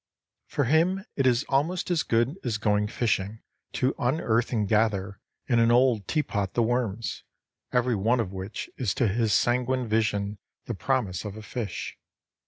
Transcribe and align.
For 0.47 0.63
him 0.63 1.05
it 1.15 1.27
is 1.27 1.45
almost 1.47 1.91
as 1.91 2.01
good 2.01 2.39
as 2.43 2.57
going 2.57 2.87
fishing, 2.87 3.43
to 3.73 3.93
unearth 3.99 4.51
and 4.51 4.67
gather 4.67 5.19
in 5.45 5.59
an 5.59 5.69
old 5.71 6.07
teapot 6.07 6.55
the 6.55 6.63
worms, 6.63 7.21
every 7.71 7.93
one 7.93 8.19
of 8.19 8.33
which 8.33 8.67
is 8.77 8.95
to 8.95 9.07
his 9.07 9.31
sanguine 9.31 9.87
vision 9.87 10.39
the 10.65 10.73
promise 10.73 11.23
of 11.23 11.35
a 11.35 11.43
fish. 11.43 11.99